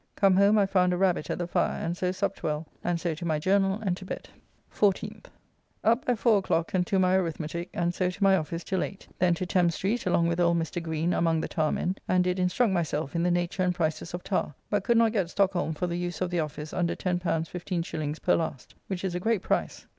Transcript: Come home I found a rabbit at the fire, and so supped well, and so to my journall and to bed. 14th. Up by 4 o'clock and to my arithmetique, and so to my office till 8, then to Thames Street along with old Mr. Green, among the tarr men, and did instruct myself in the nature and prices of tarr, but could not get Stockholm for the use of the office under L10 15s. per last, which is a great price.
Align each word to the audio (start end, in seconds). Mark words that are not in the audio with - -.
Come 0.15 0.35
home 0.35 0.57
I 0.57 0.65
found 0.65 0.93
a 0.93 0.97
rabbit 0.97 1.29
at 1.29 1.37
the 1.37 1.45
fire, 1.45 1.79
and 1.79 1.95
so 1.95 2.11
supped 2.11 2.41
well, 2.41 2.65
and 2.83 2.99
so 2.99 3.13
to 3.13 3.23
my 3.23 3.37
journall 3.37 3.79
and 3.83 3.95
to 3.97 4.03
bed. 4.05 4.29
14th. 4.73 5.25
Up 5.83 6.05
by 6.05 6.15
4 6.15 6.39
o'clock 6.39 6.73
and 6.73 6.87
to 6.87 6.97
my 6.97 7.15
arithmetique, 7.15 7.69
and 7.71 7.93
so 7.93 8.09
to 8.09 8.23
my 8.23 8.35
office 8.35 8.63
till 8.63 8.81
8, 8.83 9.07
then 9.19 9.35
to 9.35 9.45
Thames 9.45 9.75
Street 9.75 10.07
along 10.07 10.25
with 10.27 10.39
old 10.39 10.57
Mr. 10.57 10.81
Green, 10.81 11.13
among 11.13 11.39
the 11.39 11.47
tarr 11.47 11.71
men, 11.71 11.97
and 12.07 12.23
did 12.23 12.39
instruct 12.39 12.73
myself 12.73 13.15
in 13.15 13.21
the 13.21 13.29
nature 13.29 13.61
and 13.61 13.75
prices 13.75 14.15
of 14.15 14.23
tarr, 14.23 14.55
but 14.71 14.83
could 14.83 14.97
not 14.97 15.13
get 15.13 15.29
Stockholm 15.29 15.75
for 15.75 15.85
the 15.85 15.97
use 15.99 16.19
of 16.19 16.31
the 16.31 16.39
office 16.39 16.73
under 16.73 16.95
L10 16.95 17.19
15s. 17.21 18.21
per 18.23 18.33
last, 18.33 18.73
which 18.87 19.03
is 19.03 19.13
a 19.13 19.19
great 19.19 19.43
price. 19.43 19.85